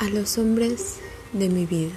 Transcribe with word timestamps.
a 0.00 0.08
los 0.08 0.38
hombres 0.38 0.96
de 1.34 1.50
mi 1.50 1.66
vida. 1.66 1.92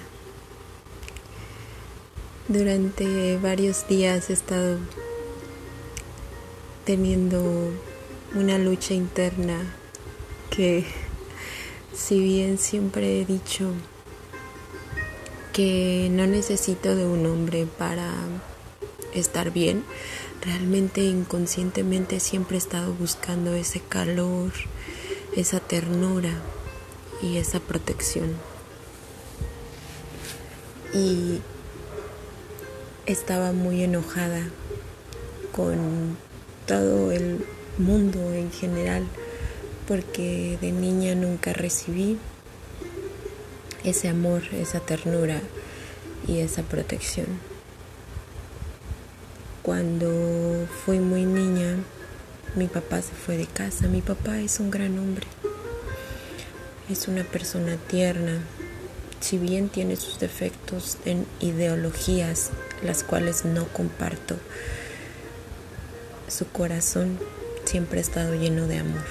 Durante 2.49 3.37
varios 3.37 3.87
días 3.87 4.29
he 4.29 4.33
estado 4.33 4.78
teniendo 6.84 7.42
una 8.36 8.58
lucha 8.58 8.94
interna 8.94 9.58
que 10.50 10.84
si 11.96 12.20
bien 12.20 12.58
siempre 12.58 13.21
he 13.21 13.26
dicho 13.26 13.71
que 15.54 16.09
no 16.11 16.27
necesito 16.27 16.97
de 16.97 17.05
un 17.05 17.25
hombre 17.25 17.67
para 17.77 18.11
estar 19.13 19.51
bien, 19.51 19.85
realmente 20.41 21.05
inconscientemente 21.05 22.20
siempre 22.20 22.57
he 22.57 22.59
estado 22.59 22.93
buscando 22.93 23.54
ese 23.54 23.79
calor, 23.79 24.51
esa 25.38 25.61
ternura 25.61 26.33
y 27.23 27.37
esa 27.37 27.59
protección. 27.59 28.35
Y 30.93 31.39
estaba 33.05 33.53
muy 33.53 33.81
enojada 33.84 34.43
con 35.51 36.17
todo 36.67 37.12
el 37.12 37.45
mundo 37.77 38.34
en 38.34 38.51
general 38.51 39.07
porque 39.88 40.57
de 40.62 40.71
niña 40.71 41.15
nunca 41.15 41.53
recibí 41.53 42.17
ese 43.84 44.09
amor, 44.09 44.43
esa 44.53 44.79
ternura 44.79 45.41
y 46.27 46.40
esa 46.40 46.62
protección. 46.63 47.27
Cuando 49.62 50.67
fui 50.85 50.99
muy 50.99 51.26
niña, 51.26 51.77
mi 52.55 52.67
papá 52.67 53.01
se 53.01 53.13
fue 53.13 53.37
de 53.37 53.45
casa. 53.45 53.87
Mi 53.87 54.01
papá 54.01 54.40
es 54.40 54.59
un 54.59 54.70
gran 54.70 54.99
hombre. 54.99 55.26
Es 56.89 57.07
una 57.07 57.23
persona 57.23 57.77
tierna, 57.87 58.39
si 59.21 59.37
bien 59.37 59.69
tiene 59.69 59.95
sus 59.95 60.20
defectos 60.20 60.98
en 61.05 61.25
ideologías, 61.40 62.49
las 62.84 63.03
cuales 63.03 63.45
no 63.45 63.67
comparto. 63.70 64.36
Su 66.28 66.45
corazón 66.50 67.20
siempre 67.64 68.00
ha 68.00 68.02
estado 68.02 68.36
lleno 68.36 68.67
de 68.67 68.80
amor. 68.80 69.06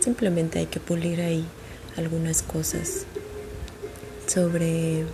Simplemente 0.00 0.58
hay 0.58 0.66
que 0.66 0.80
pulir 0.80 1.20
ahí 1.20 1.46
algunas 1.96 2.42
cosas 2.42 3.06
sobre 4.26 5.04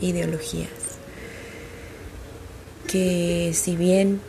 ideologías. 0.00 0.70
Que 2.86 3.52
si 3.54 3.74
bien 3.74 4.20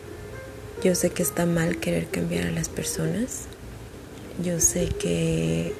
yo 0.82 0.96
sé 0.96 1.10
que 1.10 1.22
está 1.22 1.46
mal 1.46 1.78
querer 1.78 2.08
cambiar 2.08 2.48
a 2.48 2.50
las 2.50 2.68
personas, 2.68 3.42
yo 4.42 4.58
sé 4.58 4.88
que 4.88 5.72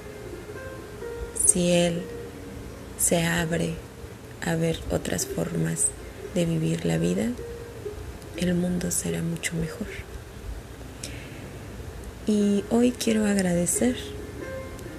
si 1.52 1.70
Él 1.70 2.02
se 2.98 3.24
abre 3.24 3.74
a 4.40 4.54
ver 4.54 4.78
otras 4.90 5.26
formas 5.26 5.88
de 6.34 6.46
vivir 6.46 6.86
la 6.86 6.96
vida, 6.96 7.28
el 8.38 8.54
mundo 8.54 8.90
será 8.90 9.22
mucho 9.22 9.54
mejor. 9.56 9.88
Y 12.26 12.64
hoy 12.70 12.92
quiero 12.92 13.26
agradecer, 13.26 13.96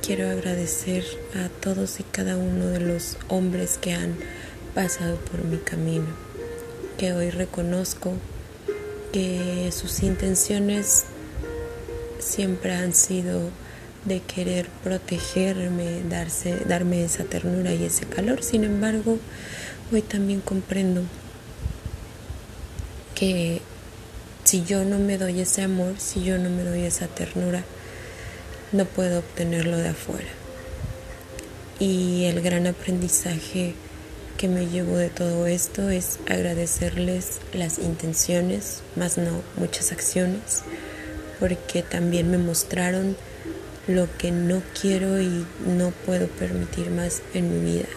quiero 0.06 0.30
agradecer 0.30 1.04
a 1.34 1.50
todos 1.50 2.00
y 2.00 2.04
cada 2.04 2.38
uno 2.38 2.68
de 2.68 2.82
los 2.82 3.18
hombres 3.30 3.80
que 3.80 3.94
han 3.94 4.16
pasado 4.76 5.16
por 5.16 5.44
mi 5.46 5.58
camino, 5.58 6.08
que 7.00 7.14
hoy 7.14 7.32
reconozco 7.32 8.14
que 9.12 9.72
sus 9.72 10.04
intenciones 10.04 11.06
siempre 12.20 12.74
han 12.74 12.94
sido 12.94 13.50
de 14.06 14.22
querer 14.22 14.68
protegerme, 14.84 16.02
darse, 16.10 16.56
darme 16.66 17.04
esa 17.04 17.24
ternura 17.24 17.74
y 17.74 17.86
ese 17.86 18.06
calor. 18.06 18.44
Sin 18.44 18.64
embargo, 18.64 19.18
hoy 19.92 20.02
también 20.02 20.42
comprendo 20.42 21.04
que 23.16 23.62
si 24.44 24.64
yo 24.64 24.84
no 24.84 25.00
me 25.00 25.18
doy 25.18 25.40
ese 25.40 25.62
amor, 25.62 25.96
si 26.00 26.24
yo 26.24 26.38
no 26.38 26.50
me 26.50 26.64
doy 26.64 26.82
esa 26.82 27.08
ternura, 27.08 27.64
no 28.72 28.86
puedo 28.86 29.20
obtenerlo 29.20 29.78
de 29.78 29.90
afuera. 29.90 30.30
Y 31.80 32.26
el 32.26 32.42
gran 32.42 32.68
aprendizaje 32.68 33.76
que 34.38 34.48
me 34.48 34.68
llevo 34.68 34.98
de 34.98 35.10
todo 35.10 35.48
esto 35.48 35.90
es 35.90 36.20
agradecerles 36.28 37.40
las 37.54 37.80
intenciones, 37.80 38.82
más 38.96 39.18
no 39.18 39.42
muchas 39.58 39.92
acciones, 39.92 40.64
porque 41.40 41.84
también 41.84 42.30
me 42.30 42.38
mostraron 42.38 43.16
lo 43.88 44.08
que 44.18 44.32
no 44.32 44.62
quiero 44.80 45.20
y 45.22 45.46
no 45.66 45.92
puedo 45.92 46.28
permitir 46.28 46.90
más 46.90 47.22
en 47.34 47.66
mi 47.66 47.74
vida. 47.74 47.90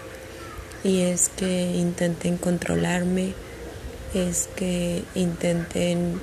Y 0.82 1.02
es 1.02 1.30
que 1.36 1.72
intenten 1.76 2.36
controlarme, 2.36 3.34
es 4.14 4.48
que 4.56 5.04
intenten 5.14 6.20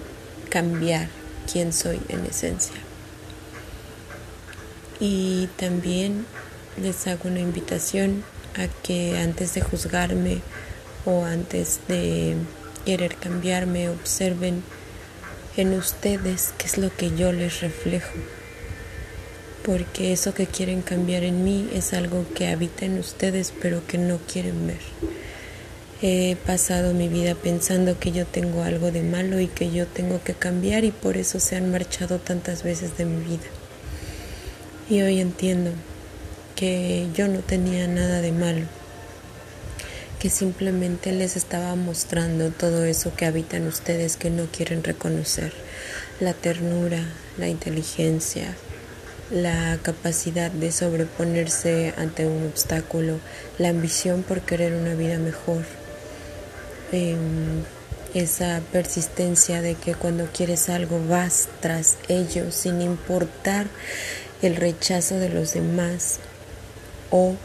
cambiar 0.49 1.07
quién 1.51 1.71
soy 1.73 1.99
en 2.09 2.25
esencia. 2.25 2.75
Y 4.99 5.47
también 5.57 6.25
les 6.81 7.07
hago 7.07 7.29
una 7.29 7.39
invitación 7.39 8.23
a 8.55 8.67
que 8.83 9.17
antes 9.17 9.53
de 9.53 9.61
juzgarme 9.61 10.41
o 11.05 11.25
antes 11.25 11.79
de 11.87 12.35
querer 12.85 13.15
cambiarme, 13.15 13.89
observen 13.89 14.63
en 15.55 15.73
ustedes 15.73 16.53
qué 16.57 16.67
es 16.67 16.77
lo 16.77 16.93
que 16.95 17.15
yo 17.15 17.31
les 17.31 17.61
reflejo 17.61 18.11
porque 19.63 20.13
eso 20.13 20.33
que 20.33 20.45
quieren 20.45 20.81
cambiar 20.81 21.23
en 21.23 21.43
mí 21.43 21.69
es 21.73 21.93
algo 21.93 22.25
que 22.35 22.47
habita 22.47 22.85
en 22.85 22.99
ustedes 22.99 23.53
pero 23.61 23.85
que 23.87 23.97
no 23.97 24.17
quieren 24.17 24.67
ver. 24.67 24.81
He 26.01 26.35
pasado 26.45 26.93
mi 26.93 27.07
vida 27.07 27.33
pensando 27.33 27.97
que 27.97 28.11
yo 28.11 28.25
tengo 28.25 28.63
algo 28.63 28.91
de 28.91 29.03
malo 29.03 29.39
y 29.39 29.47
que 29.47 29.71
yo 29.71 29.87
tengo 29.87 30.21
que 30.21 30.33
cambiar 30.33 30.83
y 30.83 30.91
por 30.91 31.15
eso 31.15 31.39
se 31.39 31.55
han 31.55 31.71
marchado 31.71 32.19
tantas 32.19 32.63
veces 32.63 32.97
de 32.97 33.05
mi 33.05 33.23
vida. 33.23 33.47
Y 34.89 35.01
hoy 35.01 35.21
entiendo 35.21 35.71
que 36.57 37.07
yo 37.13 37.29
no 37.29 37.39
tenía 37.39 37.87
nada 37.87 38.19
de 38.19 38.33
malo, 38.33 38.65
que 40.19 40.29
simplemente 40.29 41.13
les 41.13 41.37
estaba 41.37 41.73
mostrando 41.75 42.49
todo 42.51 42.83
eso 42.83 43.15
que 43.15 43.25
habita 43.25 43.55
en 43.55 43.67
ustedes 43.67 44.17
que 44.17 44.29
no 44.29 44.47
quieren 44.47 44.83
reconocer, 44.83 45.53
la 46.19 46.33
ternura, 46.33 47.01
la 47.37 47.47
inteligencia, 47.47 48.55
la 49.31 49.77
capacidad 49.81 50.51
de 50.51 50.71
sobreponerse 50.71 51.93
ante 51.97 52.27
un 52.27 52.45
obstáculo, 52.45 53.19
la 53.57 53.69
ambición 53.69 54.23
por 54.23 54.41
querer 54.41 54.73
una 54.73 54.95
vida 54.95 55.17
mejor, 55.17 55.63
em, 56.91 57.63
esa 58.13 58.61
persistencia 58.71 59.61
de 59.61 59.75
que 59.75 59.95
cuando 59.95 60.27
quieres 60.27 60.69
algo 60.69 61.01
vas 61.07 61.47
tras 61.61 61.97
ello 62.09 62.51
sin 62.51 62.81
importar 62.81 63.65
el 64.41 64.55
rechazo 64.55 65.17
de 65.17 65.29
los 65.29 65.53
demás 65.53 66.19
o 67.09 67.35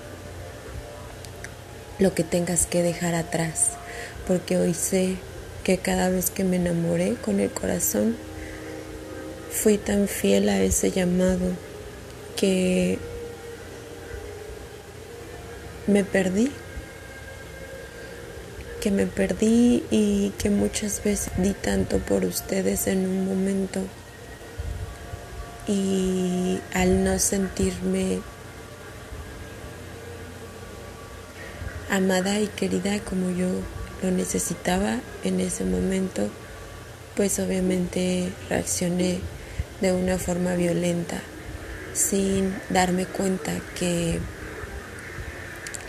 lo 1.99 2.15
que 2.15 2.25
tengas 2.25 2.67
que 2.67 2.83
dejar 2.83 3.15
atrás, 3.15 3.71
porque 4.27 4.59
hoy 4.59 4.75
sé 4.75 5.17
que 5.65 5.79
cada 5.79 6.11
vez 6.11 6.31
que 6.31 6.45
me 6.45 6.57
enamoré 6.57 7.15
con 7.15 7.41
el 7.41 7.51
corazón, 7.51 8.17
fui 9.51 9.79
tan 9.79 10.07
fiel 10.07 10.49
a 10.49 10.61
ese 10.61 10.91
llamado 10.91 11.68
que 12.39 12.99
me 15.89 16.05
perdí, 16.05 16.53
que 18.81 18.93
me 18.93 19.07
perdí 19.07 19.83
y 19.91 20.31
que 20.39 20.49
muchas 20.49 21.03
veces 21.03 21.33
di 21.39 21.53
tanto 21.53 21.99
por 21.99 22.25
ustedes 22.25 22.87
en 22.87 23.09
un 23.09 23.27
momento 23.27 23.81
y 25.67 26.61
al 26.75 27.03
no 27.03 27.19
sentirme 27.19 28.21
amada 31.91 32.39
y 32.39 32.47
querida 32.47 33.01
como 33.01 33.31
yo 33.31 33.49
lo 34.01 34.13
necesitaba 34.13 35.01
en 35.25 35.41
ese 35.41 35.65
momento, 35.65 36.29
pues 37.17 37.41
obviamente 37.41 38.31
reaccioné 38.49 39.19
de 39.81 39.93
una 39.93 40.19
forma 40.19 40.55
violenta 40.55 41.21
sin 41.95 42.55
darme 42.71 43.07
cuenta 43.07 43.53
que 43.79 44.19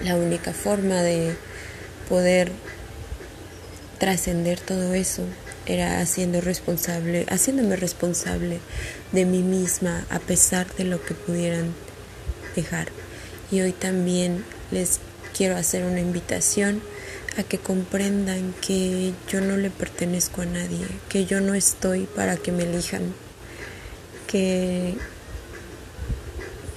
la 0.04 0.16
única 0.16 0.54
forma 0.54 1.02
de 1.02 1.36
poder 2.08 2.52
trascender 4.00 4.60
todo 4.60 4.94
eso 4.94 5.24
era 5.66 6.00
haciendo 6.00 6.42
responsable, 6.42 7.26
haciéndome 7.30 7.76
responsable 7.76 8.60
de 9.12 9.26
mí 9.26 9.44
misma 9.44 10.06
a 10.10 10.20
pesar 10.20 10.74
de 10.76 10.86
lo 10.86 11.04
que 11.04 11.14
pudieran 11.14 11.74
dejar. 12.56 12.88
Y 13.52 13.62
hoy 13.62 13.74
también 13.74 14.44
les 14.72 15.00
quiero 15.36 15.58
hacer 15.58 15.84
una 15.84 16.00
invitación 16.00 16.82
a 17.38 17.44
que 17.44 17.60
comprendan 17.60 18.54
que 18.62 19.14
yo 19.32 19.42
no 19.42 19.58
le 19.58 19.70
pertenezco 19.70 20.42
a 20.42 20.46
nadie, 20.46 20.88
que 21.08 21.26
yo 21.26 21.42
no 21.42 21.54
estoy 21.54 22.06
para 22.16 22.38
que 22.38 22.52
me 22.52 22.64
elijan, 22.64 23.14
que 24.28 24.96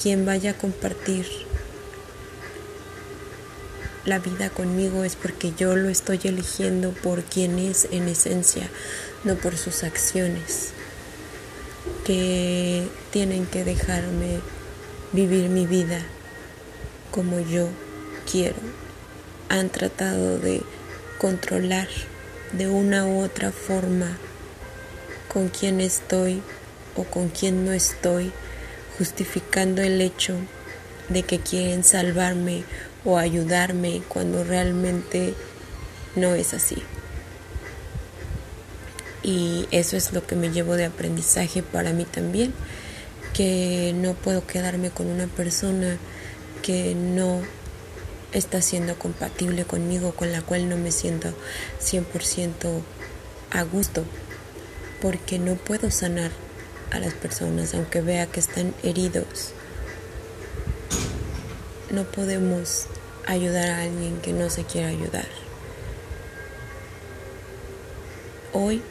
quien 0.03 0.27
vaya 0.27 0.51
a 0.51 0.55
compartir 0.55 1.27
la 4.05 4.19
vida 4.19 4.51
conmigo 4.51 5.05
es 5.05 5.15
porque 5.15 5.53
yo 5.57 5.77
lo 5.77 5.89
estoy 5.89 6.19
eligiendo 6.25 6.91
por 6.91 7.23
quien 7.23 7.61
es 7.61 7.87
en 7.93 8.09
esencia, 8.09 8.69
no 9.23 9.37
por 9.37 9.57
sus 9.57 9.85
acciones, 9.85 10.71
que 12.05 12.89
tienen 13.13 13.47
que 13.47 13.63
dejarme 13.63 14.41
vivir 15.13 15.49
mi 15.49 15.67
vida 15.67 16.03
como 17.13 17.39
yo 17.39 17.69
quiero. 18.31 18.57
Han 19.49 19.71
tratado 19.71 20.39
de 20.39 20.63
controlar 21.19 21.89
de 22.53 22.67
una 22.67 23.07
u 23.07 23.23
otra 23.23 23.53
forma 23.53 24.19
con 25.33 25.49
quién 25.49 25.81
estoy 25.81 26.43
o 26.97 27.05
con 27.05 27.29
quién 27.29 27.65
no 27.65 27.73
estoy, 27.73 28.33
justificando 28.99 29.83
el 29.83 30.01
hecho 30.01 30.37
de 31.09 31.23
que 31.23 31.41
quieren 31.41 31.85
salvarme 31.85 32.65
o 33.05 33.19
ayudarme 33.19 34.03
cuando 34.09 34.45
realmente 34.45 35.35
no 36.17 36.35
es 36.35 36.55
así. 36.55 36.83
Y 39.23 39.67
eso 39.71 39.97
es 39.97 40.13
lo 40.13 40.27
que 40.27 40.35
me 40.35 40.51
llevo 40.51 40.77
de 40.77 40.85
aprendizaje 40.85 41.63
para 41.63 41.93
mí 41.93 42.05
también, 42.05 42.53
que 43.35 43.93
no 43.97 44.15
puedo 44.15 44.47
quedarme 44.47 44.91
con 44.91 45.07
una 45.07 45.27
persona 45.27 45.97
que 46.63 46.95
no 46.95 47.41
está 48.33 48.63
siendo 48.63 48.99
compatible 48.99 49.65
conmigo, 49.65 50.13
con 50.13 50.33
la 50.33 50.43
cual 50.43 50.69
no 50.69 50.77
me 50.77 50.91
siento 50.91 51.33
100% 51.81 52.81
a 53.51 53.63
gusto, 53.63 54.05
porque 55.01 55.39
no 55.39 55.55
puedo 55.55 55.91
sanar 55.91 56.31
a 56.93 57.01
las 57.01 57.15
personas 57.15 57.75
aunque 57.75 58.01
vea 58.01 58.27
que 58.27 58.41
están 58.41 58.75
heridos 58.83 59.53
no 61.93 62.05
podemos 62.05 62.87
ayudar 63.27 63.69
a 63.69 63.83
alguien 63.83 64.19
que 64.23 64.33
no 64.33 64.49
se 64.49 64.65
quiere 64.65 64.89
ayudar. 64.89 65.27
Hoy 68.55 68.83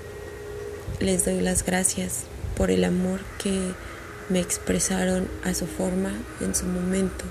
les 0.99 1.25
doy 1.25 1.41
las 1.41 1.65
gracias 1.65 2.25
por 2.55 2.69
el 2.69 2.83
amor 2.83 3.21
que 3.41 3.73
me 4.29 4.39
expresaron 4.39 5.27
a 5.43 5.55
su 5.55 5.65
forma 5.65 6.11
en 6.41 6.53
su 6.53 6.65
momento. 6.65 7.25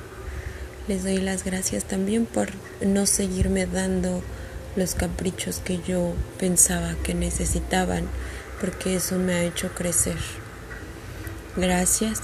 Les 0.89 1.05
doy 1.05 1.19
las 1.19 1.45
gracias 1.45 1.85
también 1.85 2.27
por 2.27 2.49
no 2.81 3.07
seguirme 3.07 3.67
dando 3.67 4.23
los 4.75 4.97
caprichos 4.97 5.61
que 5.61 5.81
yo 5.87 6.15
pensaba 6.39 6.97
que 7.05 7.15
necesitaban, 7.15 8.09
porque 8.61 8.97
eso 8.97 9.19
me 9.19 9.35
ha 9.35 9.45
hecho 9.45 9.69
crecer. 9.73 10.17
Gracias 11.57 12.21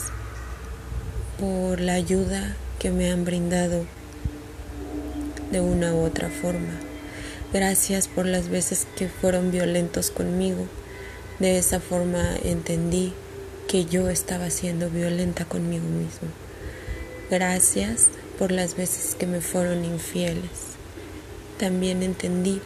por 1.41 1.81
la 1.81 1.95
ayuda 1.95 2.55
que 2.79 2.93
me 2.93 3.11
han 3.11 3.25
brindado 3.25 3.85
de 5.51 5.61
una 5.61 5.93
u 5.95 6.05
otra 6.05 6.31
forma. 6.31 6.79
Gracias 7.53 8.07
por 8.07 8.27
las 8.27 8.49
veces 8.49 8.87
que 8.95 9.09
fueron 9.09 9.51
violentos 9.51 10.13
conmigo. 10.13 10.69
De 11.41 11.59
esa 11.59 11.81
forma 11.81 12.37
entendí 12.45 13.13
que 13.67 13.85
yo 13.85 14.09
estaba 14.11 14.49
siendo 14.49 14.91
violenta 14.91 15.45
conmigo 15.45 15.89
mismo. 15.89 16.29
Gracias 17.29 18.11
por 18.39 18.53
las 18.53 18.77
veces 18.77 19.17
que 19.17 19.27
me 19.27 19.41
fueron 19.41 19.85
infieles. 19.85 20.77
También 21.59 22.05
entendí 22.05 22.61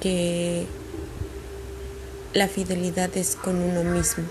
que 0.00 0.66
la 2.34 2.46
fidelidad 2.46 3.16
es 3.16 3.36
con 3.36 3.56
uno 3.56 3.84
mismo 3.84 4.24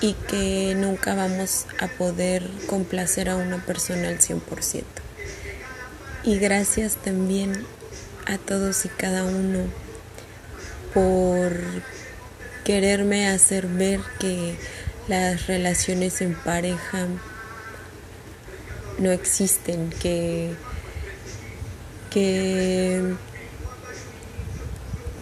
y 0.00 0.14
que 0.14 0.74
nunca 0.76 1.14
vamos 1.14 1.66
a 1.78 1.88
poder 1.88 2.48
complacer 2.66 3.28
a 3.28 3.36
una 3.36 3.64
persona 3.64 4.08
al 4.08 4.18
100%. 4.18 4.82
Y 6.24 6.38
gracias 6.38 6.96
también 6.96 7.52
a 8.26 8.38
todos 8.38 8.84
y 8.84 8.88
cada 8.88 9.24
uno 9.24 9.64
por 10.94 11.52
quererme 12.64 13.28
hacer 13.28 13.66
ver 13.66 14.00
que 14.18 14.56
las 15.08 15.46
relaciones 15.46 16.20
en 16.20 16.34
pareja 16.34 17.06
no 18.98 19.10
existen, 19.10 19.90
que, 19.90 20.52
que, 22.10 23.14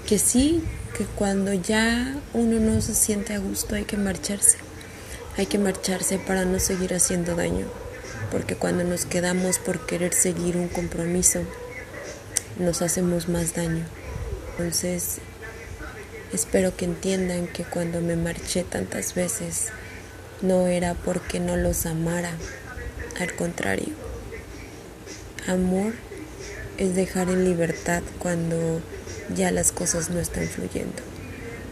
que 0.07 0.19
sí, 0.19 0.65
que 0.97 1.05
cuando 1.05 1.53
ya 1.53 2.17
uno 2.35 2.59
no 2.59 2.81
se 2.81 2.95
siente 2.95 3.35
a 3.35 3.39
gusto 3.39 3.77
hay 3.77 3.85
que 3.85 3.97
marcharse. 3.97 4.68
Hay 5.39 5.47
que 5.47 5.57
marcharse 5.57 6.19
para 6.19 6.45
no 6.45 6.59
seguir 6.59 6.95
haciendo 6.95 7.37
daño, 7.37 7.65
porque 8.33 8.57
cuando 8.57 8.83
nos 8.83 9.05
quedamos 9.05 9.61
por 9.61 9.87
querer 9.87 10.13
seguir 10.13 10.57
un 10.57 10.67
compromiso, 10.67 11.43
nos 12.59 12.83
hacemos 12.83 13.29
más 13.29 13.55
daño. 13.55 13.85
Entonces, 14.51 15.19
espero 16.33 16.77
que 16.77 16.87
entiendan 16.87 17.47
que 17.47 17.63
cuando 17.63 18.01
me 18.01 18.17
marché 18.17 18.65
tantas 18.65 19.15
veces, 19.15 19.69
no 20.43 20.67
era 20.67 20.95
porque 20.95 21.39
no 21.39 21.57
los 21.57 21.87
amara, 21.87 22.33
al 23.21 23.33
contrario. 23.37 23.95
Amor 25.47 25.93
es 26.79 26.97
dejar 26.97 27.31
en 27.31 27.45
libertad 27.45 28.03
cuando 28.19 28.81
ya 29.37 29.53
las 29.53 29.71
cosas 29.71 30.11
no 30.11 30.19
están 30.19 30.49
fluyendo. 30.49 31.08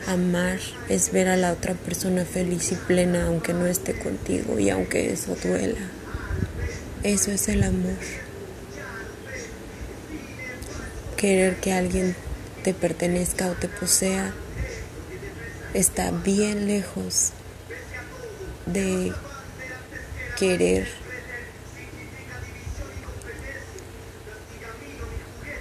Amar 0.06 0.60
es 0.88 1.10
ver 1.10 1.28
a 1.28 1.36
la 1.36 1.52
otra 1.52 1.74
persona 1.74 2.24
feliz 2.24 2.70
y 2.72 2.76
plena 2.76 3.26
aunque 3.26 3.52
no 3.52 3.66
esté 3.66 3.98
contigo 3.98 4.58
y 4.58 4.70
aunque 4.70 5.12
eso 5.12 5.36
duela. 5.42 5.80
Eso 7.02 7.32
es 7.32 7.48
el 7.48 7.62
amor. 7.62 7.96
Querer 11.16 11.56
que 11.56 11.72
alguien 11.72 12.14
te 12.62 12.74
pertenezca 12.74 13.48
o 13.48 13.52
te 13.54 13.68
posea 13.68 14.32
está 15.74 16.10
bien 16.10 16.66
lejos 16.66 17.32
de 18.66 19.12
querer 20.38 20.88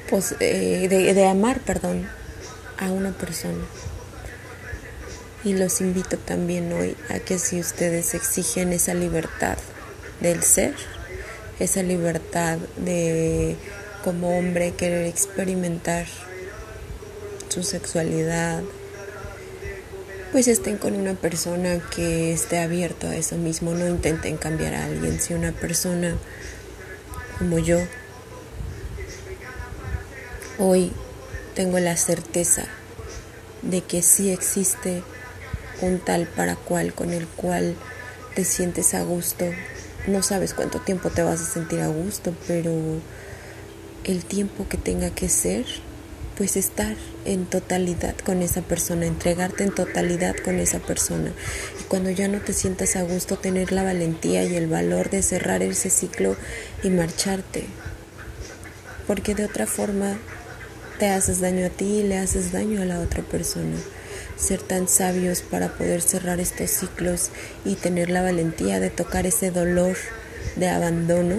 pues, 0.09 0.37
de, 0.39 0.87
de 0.87 1.27
amar, 1.27 1.59
perdón, 1.59 2.07
a 2.77 2.91
una 2.91 3.11
persona. 3.11 3.65
Y 5.45 5.53
los 5.53 5.79
invito 5.79 6.17
también 6.17 6.73
hoy 6.73 6.97
a 7.07 7.19
que 7.19 7.37
si 7.37 7.59
ustedes 7.59 8.15
exigen 8.15 8.73
esa 8.73 8.95
libertad 8.95 9.57
del 10.19 10.41
ser, 10.41 10.73
esa 11.59 11.83
libertad 11.83 12.57
de 12.77 13.55
como 14.03 14.37
hombre 14.37 14.73
querer 14.73 15.05
experimentar 15.05 16.07
su 17.49 17.61
sexualidad, 17.61 18.63
pues 20.31 20.47
estén 20.47 20.77
con 20.77 20.95
una 20.95 21.13
persona 21.13 21.79
que 21.95 22.33
esté 22.33 22.57
abierto 22.57 23.07
a 23.07 23.15
eso 23.15 23.37
mismo, 23.37 23.75
no 23.75 23.87
intenten 23.87 24.37
cambiar 24.37 24.73
a 24.73 24.85
alguien, 24.85 25.21
si 25.21 25.35
una 25.35 25.51
persona 25.51 26.17
como 27.37 27.59
yo 27.59 27.77
hoy 30.57 30.91
tengo 31.53 31.77
la 31.79 31.97
certeza 31.97 32.65
de 33.61 33.81
que 33.81 34.01
sí 34.01 34.31
existe 34.31 35.03
un 35.81 35.99
tal 35.99 36.27
para 36.27 36.55
cual 36.55 36.93
con 36.93 37.11
el 37.11 37.27
cual 37.27 37.75
te 38.35 38.43
sientes 38.43 38.93
a 38.93 39.03
gusto. 39.03 39.45
No 40.07 40.21
sabes 40.21 40.53
cuánto 40.53 40.79
tiempo 40.79 41.09
te 41.09 41.23
vas 41.23 41.41
a 41.41 41.45
sentir 41.45 41.81
a 41.81 41.87
gusto, 41.87 42.35
pero 42.47 42.71
el 44.03 44.25
tiempo 44.25 44.67
que 44.69 44.77
tenga 44.77 45.09
que 45.09 45.29
ser, 45.29 45.65
pues 46.37 46.57
estar 46.57 46.95
en 47.25 47.45
totalidad 47.45 48.15
con 48.17 48.41
esa 48.41 48.61
persona, 48.61 49.05
entregarte 49.05 49.63
en 49.63 49.73
totalidad 49.73 50.35
con 50.43 50.59
esa 50.59 50.79
persona. 50.79 51.31
Y 51.79 51.83
cuando 51.85 52.11
ya 52.11 52.27
no 52.27 52.39
te 52.39 52.53
sientas 52.53 52.95
a 52.95 53.03
gusto, 53.03 53.37
tener 53.37 53.71
la 53.71 53.83
valentía 53.83 54.43
y 54.43 54.55
el 54.55 54.67
valor 54.67 55.09
de 55.09 55.23
cerrar 55.23 55.63
ese 55.63 55.89
ciclo 55.89 56.35
y 56.83 56.89
marcharte. 56.89 57.65
Porque 59.07 59.33
de 59.33 59.45
otra 59.45 59.65
forma 59.65 60.17
te 60.99 61.09
haces 61.09 61.39
daño 61.39 61.65
a 61.65 61.69
ti 61.69 61.99
y 61.99 62.03
le 62.03 62.17
haces 62.17 62.51
daño 62.51 62.81
a 62.81 62.85
la 62.85 62.99
otra 62.99 63.23
persona 63.23 63.77
ser 64.37 64.61
tan 64.61 64.87
sabios 64.87 65.41
para 65.41 65.69
poder 65.69 66.01
cerrar 66.01 66.39
estos 66.39 66.69
ciclos 66.69 67.29
y 67.63 67.75
tener 67.75 68.09
la 68.09 68.21
valentía 68.21 68.79
de 68.79 68.89
tocar 68.89 69.25
ese 69.25 69.51
dolor 69.51 69.95
de 70.55 70.69
abandono 70.69 71.35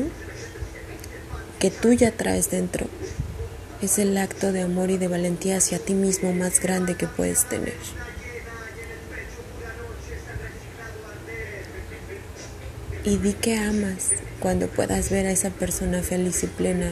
que 1.58 1.70
tú 1.70 1.92
ya 1.92 2.10
traes 2.10 2.50
dentro. 2.50 2.86
Es 3.82 3.98
el 3.98 4.16
acto 4.16 4.52
de 4.52 4.62
amor 4.62 4.90
y 4.90 4.98
de 4.98 5.08
valentía 5.08 5.58
hacia 5.58 5.78
ti 5.78 5.94
mismo 5.94 6.32
más 6.32 6.60
grande 6.60 6.96
que 6.96 7.06
puedes 7.06 7.44
tener. 7.46 7.74
Y 13.04 13.18
di 13.18 13.34
que 13.34 13.58
amas 13.58 14.10
cuando 14.40 14.66
puedas 14.66 15.10
ver 15.10 15.26
a 15.26 15.30
esa 15.30 15.50
persona 15.50 16.02
feliz 16.02 16.42
y 16.42 16.46
plena 16.46 16.90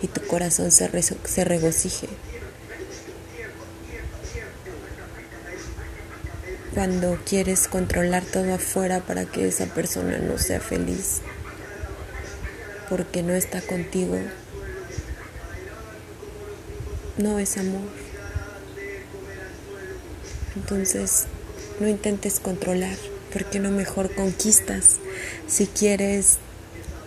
y 0.00 0.06
tu 0.06 0.22
corazón 0.22 0.70
se, 0.70 0.88
se 1.02 1.44
regocije. 1.44 2.08
Cuando 6.74 7.18
quieres 7.24 7.68
controlar 7.68 8.24
todo 8.24 8.54
afuera 8.54 9.00
para 9.00 9.24
que 9.24 9.48
esa 9.48 9.66
persona 9.66 10.18
no 10.18 10.38
sea 10.38 10.60
feliz, 10.60 11.20
porque 12.88 13.22
no 13.22 13.34
está 13.34 13.60
contigo 13.60 14.18
no 17.20 17.38
es 17.38 17.58
amor. 17.58 17.88
Entonces, 20.56 21.26
no 21.78 21.88
intentes 21.88 22.40
controlar, 22.40 22.96
porque 23.32 23.60
no 23.60 23.70
mejor 23.70 24.14
conquistas. 24.14 24.96
Si 25.46 25.66
quieres 25.66 26.38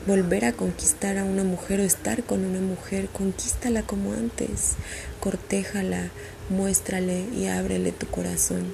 volver 0.05 0.46
a 0.46 0.53
conquistar 0.53 1.17
a 1.17 1.24
una 1.24 1.43
mujer 1.43 1.79
o 1.79 1.84
estar 1.84 2.24
con 2.24 2.46
una 2.46 2.60
mujer, 2.60 3.08
conquístala 3.10 3.84
como 3.84 4.13
antes, 4.13 4.74
cortéjala, 5.20 6.10
muéstrale 6.50 7.25
y 7.36 7.48
ábrele 7.48 7.91
tu 7.91 8.08
corazón. 8.08 8.74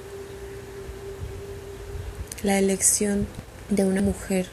La 2.42 2.58
elección 2.58 3.26
de 3.68 3.84
una 3.84 4.00
mujer 4.00 4.46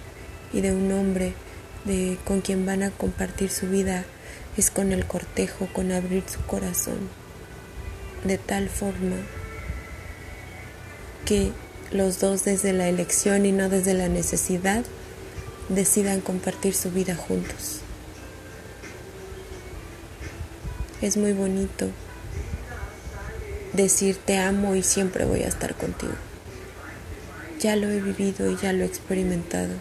y 0.52 0.60
de 0.60 0.74
un 0.74 0.92
hombre 0.92 1.34
con 2.26 2.42
quien 2.42 2.66
van 2.66 2.84
a 2.84 2.92
compartir 2.92 3.50
su 3.50 3.68
vida 3.68 4.04
es 4.58 4.72
con 4.72 4.92
el 4.92 5.06
cortejo, 5.06 5.70
con 5.72 5.94
abrir 5.94 6.24
su 6.28 6.42
corazón, 6.42 6.98
de 8.26 8.38
tal 8.38 8.68
forma 8.68 9.16
que 11.26 11.54
los 11.92 12.20
dos 12.20 12.44
desde 12.44 12.74
la 12.74 12.90
elección 12.90 13.46
y 13.46 13.54
no 13.54 13.70
desde 13.70 13.94
la 13.94 14.10
necesidad 14.10 14.84
decidan 15.70 16.20
compartir 16.20 16.74
su 16.74 16.92
vida 16.92 17.16
juntos. 17.16 17.80
Es 21.02 21.16
muy 21.16 21.32
bonito 21.32 21.88
decir 23.72 24.18
te 24.18 24.40
amo 24.40 24.76
y 24.76 24.84
siempre 24.84 25.24
voy 25.24 25.44
a 25.44 25.48
estar 25.48 25.74
contigo. 25.76 26.27
Ya 27.60 27.76
lo 27.76 27.90
he 27.90 28.02
vivido 28.02 28.50
y 28.52 28.58
ya 28.58 28.74
lo 28.74 28.84
he 28.84 28.88
experimentado 28.88 29.74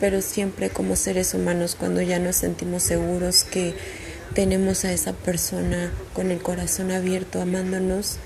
pero 0.00 0.22
siempre 0.22 0.70
como 0.70 0.96
seres 0.96 1.34
humanos 1.34 1.76
cuando 1.78 2.02
ya 2.02 2.18
nos 2.18 2.36
sentimos 2.36 2.82
seguros 2.82 3.44
que 3.44 3.74
tenemos 4.34 4.84
a 4.84 4.92
esa 4.92 5.12
persona 5.12 5.90
con 6.14 6.30
el 6.30 6.38
corazón 6.38 6.90
abierto 6.90 7.40
amándonos, 7.40 8.16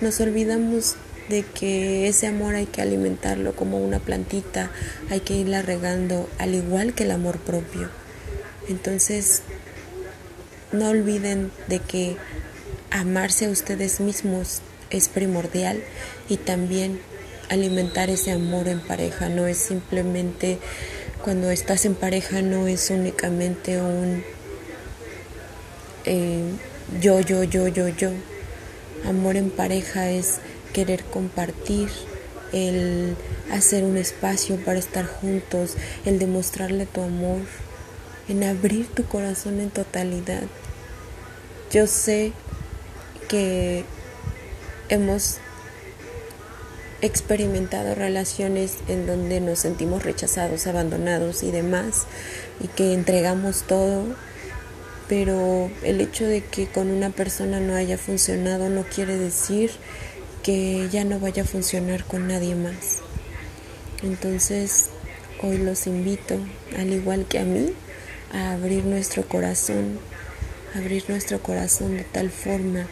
nos 0.00 0.20
olvidamos 0.20 0.96
de 1.28 1.42
que 1.42 2.06
ese 2.06 2.26
amor 2.26 2.54
hay 2.54 2.66
que 2.66 2.82
alimentarlo 2.82 3.56
como 3.56 3.78
una 3.78 3.98
plantita, 3.98 4.70
hay 5.10 5.20
que 5.20 5.34
irla 5.34 5.62
regando 5.62 6.28
al 6.38 6.54
igual 6.54 6.94
que 6.94 7.04
el 7.04 7.10
amor 7.10 7.38
propio. 7.38 7.88
Entonces, 8.68 9.42
no 10.72 10.90
olviden 10.90 11.50
de 11.66 11.78
que 11.78 12.16
amarse 12.90 13.46
a 13.46 13.50
ustedes 13.50 14.00
mismos 14.00 14.60
es 14.90 15.08
primordial 15.08 15.82
y 16.28 16.36
también 16.36 17.00
alimentar 17.48 18.10
ese 18.10 18.32
amor 18.32 18.68
en 18.68 18.80
pareja, 18.80 19.28
no 19.28 19.46
es 19.46 19.58
simplemente 19.58 20.58
cuando 21.22 21.50
estás 21.50 21.84
en 21.84 21.94
pareja, 21.94 22.42
no 22.42 22.66
es 22.66 22.90
únicamente 22.90 23.80
un 23.80 24.22
eh, 26.06 26.50
yo, 27.00 27.20
yo, 27.20 27.44
yo, 27.44 27.68
yo, 27.68 27.88
yo. 27.88 28.10
Amor 29.06 29.36
en 29.36 29.50
pareja 29.50 30.10
es 30.10 30.38
querer 30.72 31.02
compartir, 31.04 31.88
el 32.52 33.16
hacer 33.50 33.84
un 33.84 33.96
espacio 33.96 34.56
para 34.64 34.78
estar 34.78 35.06
juntos, 35.06 35.76
el 36.04 36.18
demostrarle 36.18 36.86
tu 36.86 37.02
amor, 37.02 37.40
en 38.28 38.44
abrir 38.44 38.86
tu 38.88 39.04
corazón 39.04 39.60
en 39.60 39.70
totalidad. 39.70 40.42
Yo 41.72 41.86
sé 41.86 42.32
que 43.28 43.84
hemos 44.88 45.38
experimentado 47.00 47.94
relaciones 47.94 48.78
en 48.88 49.06
donde 49.06 49.40
nos 49.40 49.58
sentimos 49.58 50.02
rechazados, 50.02 50.66
abandonados 50.66 51.42
y 51.42 51.50
demás, 51.50 52.06
y 52.60 52.68
que 52.68 52.94
entregamos 52.94 53.62
todo, 53.62 54.04
pero 55.08 55.70
el 55.82 56.00
hecho 56.00 56.26
de 56.26 56.42
que 56.42 56.66
con 56.66 56.90
una 56.90 57.10
persona 57.10 57.60
no 57.60 57.74
haya 57.74 57.98
funcionado 57.98 58.70
no 58.70 58.84
quiere 58.84 59.18
decir 59.18 59.70
que 60.42 60.88
ya 60.90 61.04
no 61.04 61.20
vaya 61.20 61.42
a 61.42 61.46
funcionar 61.46 62.04
con 62.04 62.28
nadie 62.28 62.54
más. 62.54 63.00
Entonces, 64.02 64.88
hoy 65.42 65.58
los 65.58 65.86
invito, 65.86 66.38
al 66.78 66.90
igual 66.92 67.26
que 67.26 67.38
a 67.38 67.44
mí, 67.44 67.72
a 68.32 68.52
abrir 68.52 68.84
nuestro 68.84 69.28
corazón, 69.28 69.98
abrir 70.74 71.04
nuestro 71.08 71.40
corazón 71.40 71.96
de 71.96 72.04
tal 72.04 72.30
forma 72.30 72.86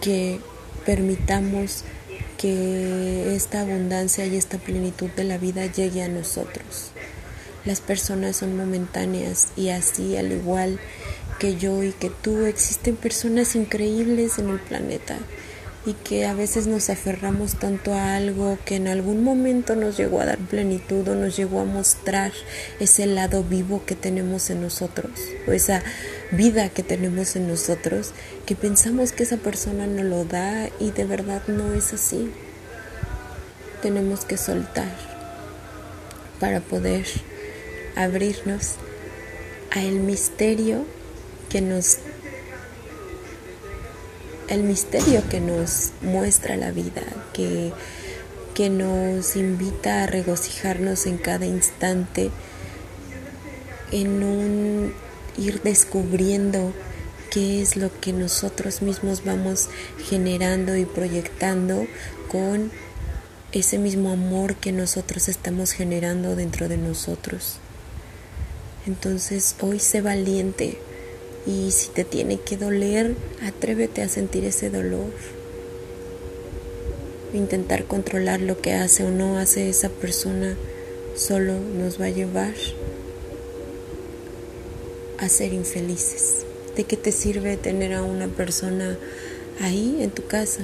que 0.00 0.40
permitamos 0.90 1.84
que 2.36 3.36
esta 3.36 3.60
abundancia 3.60 4.26
y 4.26 4.34
esta 4.36 4.58
plenitud 4.58 5.08
de 5.10 5.22
la 5.22 5.38
vida 5.38 5.66
llegue 5.66 6.02
a 6.02 6.08
nosotros. 6.08 6.90
Las 7.64 7.80
personas 7.80 8.38
son 8.38 8.56
momentáneas 8.56 9.52
y 9.56 9.68
así, 9.68 10.16
al 10.16 10.32
igual 10.32 10.80
que 11.38 11.54
yo 11.54 11.84
y 11.84 11.92
que 11.92 12.10
tú, 12.10 12.44
existen 12.44 12.96
personas 12.96 13.54
increíbles 13.54 14.40
en 14.40 14.48
el 14.48 14.58
planeta 14.58 15.16
y 15.86 15.92
que 15.92 16.26
a 16.26 16.34
veces 16.34 16.66
nos 16.66 16.90
aferramos 16.90 17.54
tanto 17.54 17.94
a 17.94 18.16
algo 18.16 18.58
que 18.64 18.74
en 18.74 18.88
algún 18.88 19.22
momento 19.22 19.76
nos 19.76 19.96
llegó 19.96 20.20
a 20.20 20.26
dar 20.26 20.38
plenitud 20.38 21.06
o 21.06 21.14
nos 21.14 21.36
llegó 21.36 21.60
a 21.60 21.64
mostrar 21.64 22.32
ese 22.80 23.06
lado 23.06 23.44
vivo 23.44 23.84
que 23.86 23.94
tenemos 23.94 24.50
en 24.50 24.60
nosotros 24.60 25.12
o 25.46 25.52
esa 25.52 25.84
vida 26.32 26.68
que 26.68 26.82
tenemos 26.82 27.34
en 27.36 27.48
nosotros 27.48 28.12
que 28.46 28.54
pensamos 28.54 29.12
que 29.12 29.24
esa 29.24 29.36
persona 29.36 29.86
no 29.86 30.02
lo 30.02 30.24
da 30.24 30.68
y 30.78 30.90
de 30.92 31.04
verdad 31.04 31.42
no 31.48 31.72
es 31.72 31.92
así. 31.92 32.30
Tenemos 33.82 34.24
que 34.24 34.36
soltar 34.36 34.94
para 36.38 36.60
poder 36.60 37.06
abrirnos 37.96 38.76
a 39.70 39.82
el 39.82 40.00
misterio 40.00 40.84
que 41.48 41.60
nos 41.60 41.98
el 44.48 44.64
misterio 44.64 45.22
que 45.28 45.40
nos 45.40 45.92
muestra 46.02 46.56
la 46.56 46.72
vida, 46.72 47.02
que, 47.32 47.72
que 48.52 48.68
nos 48.68 49.36
invita 49.36 50.02
a 50.02 50.06
regocijarnos 50.06 51.06
en 51.06 51.18
cada 51.18 51.46
instante, 51.46 52.30
en 53.92 54.24
un 54.24 54.92
ir 55.40 55.62
descubriendo 55.62 56.72
qué 57.30 57.62
es 57.62 57.76
lo 57.76 57.90
que 58.00 58.12
nosotros 58.12 58.82
mismos 58.82 59.24
vamos 59.24 59.68
generando 60.08 60.76
y 60.76 60.84
proyectando 60.84 61.86
con 62.30 62.70
ese 63.52 63.78
mismo 63.78 64.10
amor 64.10 64.56
que 64.56 64.72
nosotros 64.72 65.28
estamos 65.28 65.72
generando 65.72 66.36
dentro 66.36 66.68
de 66.68 66.76
nosotros. 66.76 67.56
Entonces 68.86 69.56
hoy 69.60 69.78
sé 69.80 70.02
valiente 70.02 70.78
y 71.46 71.70
si 71.70 71.88
te 71.88 72.04
tiene 72.04 72.38
que 72.38 72.56
doler, 72.56 73.14
atrévete 73.42 74.02
a 74.02 74.08
sentir 74.08 74.44
ese 74.44 74.70
dolor. 74.70 75.10
Intentar 77.32 77.84
controlar 77.84 78.40
lo 78.40 78.60
que 78.60 78.74
hace 78.74 79.04
o 79.04 79.10
no 79.10 79.38
hace 79.38 79.68
esa 79.68 79.88
persona 79.88 80.56
solo 81.16 81.54
nos 81.58 82.00
va 82.00 82.06
a 82.06 82.10
llevar 82.10 82.54
a 85.20 85.28
ser 85.28 85.52
infelices. 85.52 86.44
¿De 86.76 86.84
qué 86.84 86.96
te 86.96 87.12
sirve 87.12 87.56
tener 87.56 87.92
a 87.94 88.02
una 88.02 88.26
persona 88.26 88.98
ahí 89.60 89.98
en 90.00 90.10
tu 90.10 90.26
casa 90.26 90.60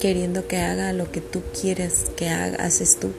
queriendo 0.00 0.46
que 0.48 0.56
haga 0.56 0.92
lo 0.92 1.10
que 1.12 1.20
tú 1.20 1.42
quieras 1.58 2.06
que 2.16 2.28
haga, 2.28 2.68
tú? 3.00 3.12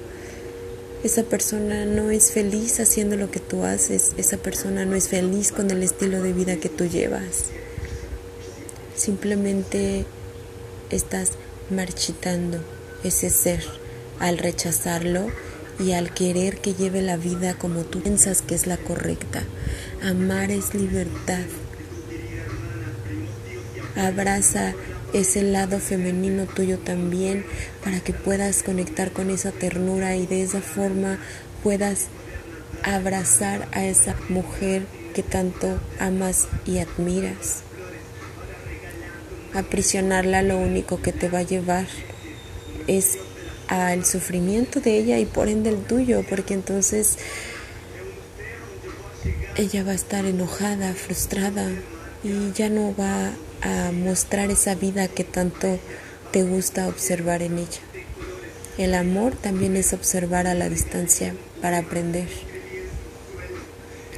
Esa 1.03 1.23
persona 1.23 1.85
no 1.85 2.11
es 2.11 2.31
feliz 2.31 2.79
haciendo 2.79 3.15
lo 3.15 3.31
que 3.31 3.39
tú 3.39 3.63
haces, 3.63 4.11
esa 4.17 4.37
persona 4.37 4.85
no 4.85 4.95
es 4.95 5.07
feliz 5.07 5.51
con 5.51 5.71
el 5.71 5.81
estilo 5.81 6.21
de 6.21 6.33
vida 6.33 6.57
que 6.57 6.69
tú 6.69 6.85
llevas. 6.85 7.45
Simplemente 8.95 10.05
estás 10.91 11.31
marchitando 11.71 12.59
ese 13.03 13.29
ser 13.29 13.63
al 14.19 14.37
rechazarlo 14.37 15.27
y 15.79 15.93
al 15.93 16.13
querer 16.13 16.57
que 16.57 16.73
lleve 16.73 17.01
la 17.01 17.17
vida 17.17 17.55
como 17.57 17.81
tú 17.81 18.01
piensas 18.01 18.41
que 18.41 18.53
es 18.53 18.67
la 18.67 18.77
correcta. 18.77 19.43
Amar 20.03 20.49
es 20.49 20.73
libertad. 20.73 21.45
Abraza 23.95 24.73
ese 25.13 25.43
lado 25.43 25.79
femenino 25.79 26.47
tuyo 26.47 26.79
también 26.79 27.45
para 27.83 27.99
que 27.99 28.11
puedas 28.11 28.63
conectar 28.63 29.11
con 29.11 29.29
esa 29.29 29.51
ternura 29.51 30.15
y 30.15 30.25
de 30.25 30.41
esa 30.41 30.61
forma 30.61 31.19
puedas 31.61 32.07
abrazar 32.83 33.67
a 33.73 33.85
esa 33.85 34.15
mujer 34.29 34.87
que 35.13 35.21
tanto 35.21 35.79
amas 35.99 36.47
y 36.65 36.79
admiras. 36.79 37.61
Aprisionarla 39.53 40.41
lo 40.41 40.57
único 40.57 40.99
que 41.01 41.11
te 41.11 41.29
va 41.29 41.39
a 41.39 41.43
llevar 41.43 41.85
es 42.87 43.19
al 43.67 44.03
sufrimiento 44.03 44.79
de 44.79 44.97
ella 44.97 45.19
y 45.19 45.25
por 45.25 45.47
ende 45.47 45.69
el 45.69 45.83
tuyo, 45.83 46.25
porque 46.27 46.53
entonces 46.53 47.17
ella 49.57 49.83
va 49.83 49.91
a 49.91 49.95
estar 49.95 50.25
enojada, 50.25 50.93
frustrada 50.93 51.67
y 52.23 52.51
ya 52.53 52.69
no 52.69 52.95
va 52.95 53.31
a 53.61 53.91
mostrar 53.91 54.49
esa 54.49 54.75
vida 54.75 55.07
que 55.07 55.23
tanto 55.23 55.77
te 56.31 56.43
gusta 56.43 56.87
observar 56.87 57.41
en 57.41 57.57
ella. 57.57 57.81
El 58.77 58.93
amor 58.95 59.35
también 59.35 59.75
es 59.75 59.93
observar 59.93 60.47
a 60.47 60.53
la 60.53 60.69
distancia 60.69 61.35
para 61.61 61.79
aprender. 61.79 62.29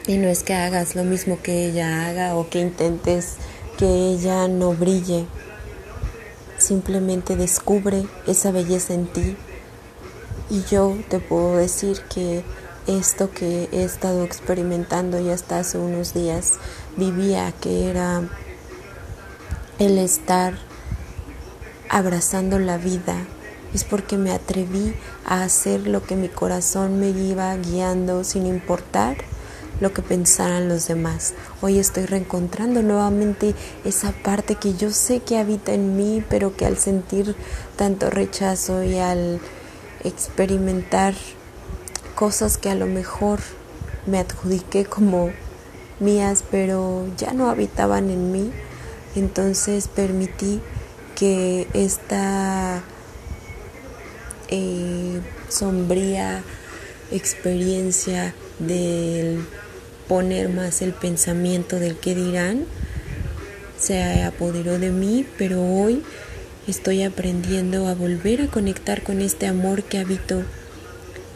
Y 0.06 0.18
no 0.18 0.28
es 0.28 0.44
que 0.44 0.54
hagas 0.54 0.96
lo 0.96 1.04
mismo 1.04 1.42
que 1.42 1.66
ella 1.66 2.08
haga 2.08 2.36
o 2.36 2.50
que 2.50 2.60
intentes 2.60 3.36
que 3.78 3.86
ella 3.86 4.48
no 4.48 4.74
brille. 4.74 5.26
Simplemente 6.58 7.36
descubre 7.36 8.06
esa 8.28 8.52
belleza 8.52 8.94
en 8.94 9.08
ti. 9.08 9.36
Y 10.50 10.64
yo 10.70 10.96
te 11.10 11.20
puedo 11.20 11.58
decir 11.58 12.00
que 12.14 12.44
esto 12.88 13.32
que 13.32 13.70
he 13.72 13.84
estado 13.84 14.24
experimentando 14.24 15.20
ya 15.20 15.34
hasta 15.34 15.60
hace 15.60 15.78
unos 15.78 16.14
días 16.14 16.54
vivía, 16.98 17.54
que 17.62 17.90
era 17.90 18.24
el 19.80 19.98
estar 19.98 20.54
abrazando 21.90 22.60
la 22.60 22.78
vida, 22.78 23.26
es 23.74 23.84
porque 23.84 24.18
me 24.18 24.32
atreví 24.32 24.94
a 25.26 25.44
hacer 25.44 25.88
lo 25.88 26.04
que 26.04 26.16
mi 26.16 26.30
corazón 26.30 27.00
me 27.00 27.10
iba 27.10 27.56
guiando 27.58 28.24
sin 28.24 28.46
importar 28.46 29.18
lo 29.80 29.94
que 29.94 30.02
pensaran 30.02 30.70
los 30.70 30.88
demás. 30.88 31.34
Hoy 31.62 31.80
estoy 31.80 32.06
reencontrando 32.06 32.82
nuevamente 32.82 33.56
esa 33.84 34.12
parte 34.12 34.56
que 34.56 34.76
yo 34.76 34.92
sé 34.92 35.22
que 35.22 35.38
habita 35.38 35.74
en 35.74 35.98
mí, 35.98 36.24
pero 36.30 36.56
que 36.56 36.66
al 36.66 36.78
sentir 36.78 37.36
tanto 37.76 38.10
rechazo 38.10 38.84
y 38.84 38.98
al 38.98 39.40
experimentar 40.04 41.16
cosas 42.16 42.58
que 42.58 42.70
a 42.70 42.76
lo 42.76 42.86
mejor 42.86 43.40
me 44.06 44.20
adjudiqué 44.20 44.86
como 44.86 45.32
mías, 46.00 46.44
pero 46.50 47.06
ya 47.18 47.34
no 47.34 47.50
habitaban 47.50 48.10
en 48.10 48.32
mí, 48.32 48.52
entonces 49.16 49.88
permití 49.88 50.62
que 51.16 51.68
esta 51.74 52.82
eh, 54.50 55.22
sombría 55.50 56.44
experiencia 57.12 58.34
del 58.60 59.46
poner 60.08 60.50
más 60.50 60.82
el 60.82 60.94
pensamiento 60.94 61.80
del 61.80 61.96
que 61.98 62.16
dirán 62.16 62.66
se 63.78 64.24
apoderó 64.24 64.80
de 64.80 64.92
mí, 64.92 65.26
pero 65.38 65.62
hoy 65.62 66.04
estoy 66.68 67.04
aprendiendo 67.04 67.88
a 67.88 67.94
volver 67.94 68.42
a 68.42 68.48
conectar 68.48 69.04
con 69.04 69.22
este 69.22 69.46
amor 69.46 69.84
que 69.84 69.98
habito, 69.98 70.44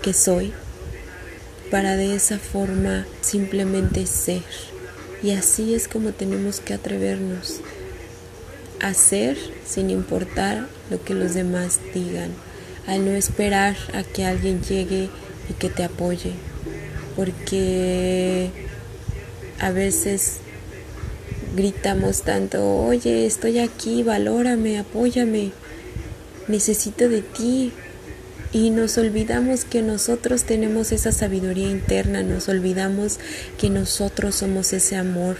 que 0.01 0.13
soy, 0.13 0.53
para 1.71 1.95
de 1.95 2.15
esa 2.15 2.39
forma 2.39 3.05
simplemente 3.21 4.05
ser. 4.05 4.43
Y 5.23 5.31
así 5.31 5.73
es 5.73 5.87
como 5.87 6.11
tenemos 6.11 6.59
que 6.59 6.73
atrevernos 6.73 7.61
a 8.79 8.93
ser 8.93 9.37
sin 9.65 9.89
importar 9.89 10.67
lo 10.89 11.03
que 11.03 11.13
los 11.13 11.33
demás 11.33 11.79
digan, 11.93 12.31
al 12.85 13.05
no 13.05 13.11
esperar 13.11 13.75
a 13.93 14.03
que 14.03 14.25
alguien 14.25 14.61
llegue 14.61 15.09
y 15.49 15.53
que 15.53 15.69
te 15.69 15.83
apoye, 15.83 16.33
porque 17.15 18.49
a 19.59 19.71
veces 19.71 20.37
gritamos 21.55 22.21
tanto, 22.21 22.63
oye, 22.63 23.25
estoy 23.25 23.59
aquí, 23.59 24.03
valórame, 24.03 24.77
apóyame, 24.77 25.51
necesito 26.47 27.09
de 27.09 27.21
ti. 27.21 27.73
Y 28.53 28.69
nos 28.69 28.97
olvidamos 28.97 29.65
que 29.65 29.81
nosotros 29.81 30.43
tenemos 30.43 30.91
esa 30.91 31.11
sabiduría 31.11 31.69
interna, 31.69 32.23
nos 32.23 32.47
olvidamos 32.47 33.19
que 33.57 33.69
nosotros 33.69 34.35
somos 34.35 34.71
ese 34.73 34.95
amor. 34.95 35.37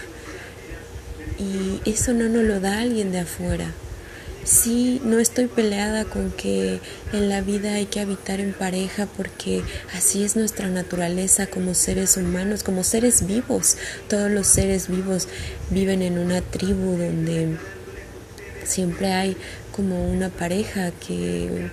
Y 1.38 1.88
eso 1.88 2.12
no 2.12 2.28
nos 2.28 2.44
lo 2.44 2.60
da 2.60 2.80
alguien 2.80 3.12
de 3.12 3.20
afuera. 3.20 3.72
Sí, 4.44 5.00
no 5.04 5.18
estoy 5.18 5.46
peleada 5.46 6.04
con 6.04 6.30
que 6.30 6.80
en 7.12 7.28
la 7.28 7.42
vida 7.42 7.74
hay 7.74 7.84
que 7.86 8.00
habitar 8.00 8.40
en 8.40 8.54
pareja 8.54 9.06
porque 9.06 9.62
así 9.92 10.24
es 10.24 10.36
nuestra 10.36 10.68
naturaleza 10.68 11.46
como 11.46 11.74
seres 11.74 12.16
humanos, 12.16 12.62
como 12.62 12.82
seres 12.82 13.26
vivos. 13.26 13.76
Todos 14.08 14.30
los 14.30 14.46
seres 14.46 14.88
vivos 14.88 15.28
viven 15.70 16.00
en 16.00 16.18
una 16.18 16.40
tribu 16.40 16.96
donde 16.96 17.58
siempre 18.64 19.12
hay 19.12 19.36
como 19.70 20.10
una 20.10 20.30
pareja 20.30 20.92
que 20.92 21.70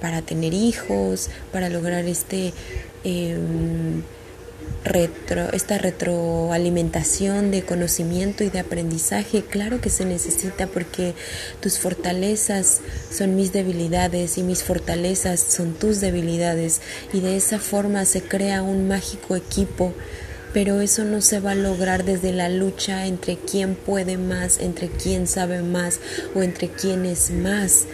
para 0.00 0.22
tener 0.22 0.54
hijos, 0.54 1.30
para 1.52 1.68
lograr 1.68 2.04
este... 2.06 2.52
Em, 3.04 4.02
retro, 4.84 5.52
esta 5.52 5.78
retroalimentación 5.78 7.50
de 7.50 7.62
conocimiento 7.62 8.44
y 8.44 8.50
de 8.50 8.60
aprendizaje, 8.60 9.42
claro 9.42 9.80
que 9.80 9.90
se 9.90 10.04
necesita 10.04 10.66
porque 10.66 11.14
tus 11.60 11.78
fortalezas 11.78 12.80
son 13.10 13.34
mis 13.34 13.52
debilidades 13.52 14.38
y 14.38 14.42
mis 14.42 14.62
fortalezas 14.62 15.40
son 15.40 15.74
tus 15.74 16.00
debilidades 16.00 16.80
y 17.12 17.20
de 17.20 17.36
esa 17.36 17.58
forma 17.58 18.04
se 18.04 18.22
crea 18.22 18.62
un 18.62 18.86
mágico 18.88 19.36
equipo 19.36 19.92
pero 20.56 20.80
eso 20.80 21.04
no 21.04 21.20
se 21.20 21.38
va 21.38 21.50
a 21.50 21.54
lograr 21.54 22.02
desde 22.02 22.32
la 22.32 22.48
lucha 22.48 23.04
entre 23.04 23.36
quién 23.36 23.74
puede 23.74 24.16
más, 24.16 24.58
entre 24.58 24.88
quién 24.88 25.26
sabe 25.26 25.60
más 25.60 26.00
o 26.34 26.42
entre 26.42 26.68
quién 26.70 27.04
es 27.04 27.30
más. 27.30 27.84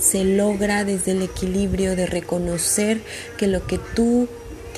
Se 0.00 0.24
logra 0.24 0.82
desde 0.82 1.12
el 1.12 1.22
equilibrio 1.22 1.94
de 1.94 2.06
reconocer 2.06 3.00
que 3.36 3.46
lo 3.46 3.68
que 3.68 3.78
tú 3.94 4.28